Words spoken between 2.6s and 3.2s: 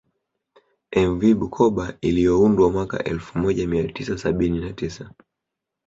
mwaka